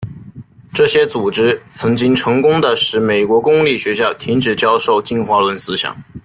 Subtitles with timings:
[0.73, 5.95] 这些组织曾经成功地使美国公立学校停止教授进化论思想。